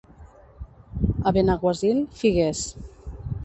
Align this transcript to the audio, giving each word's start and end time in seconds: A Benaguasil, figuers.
A 1.31 1.35
Benaguasil, 1.37 2.03
figuers. 2.25 2.67